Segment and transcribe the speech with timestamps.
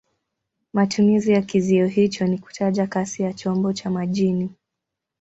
[0.73, 4.49] Matumizi ya kizio hicho ni kutaja kasi ya chombo cha majini.